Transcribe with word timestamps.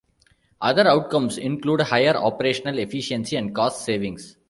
Other 0.59 0.87
outcomes 0.87 1.37
include 1.37 1.81
higher 1.81 2.17
operational 2.17 2.79
efficiency 2.79 3.35
and 3.35 3.53
cost 3.53 3.85
savings. 3.85 4.35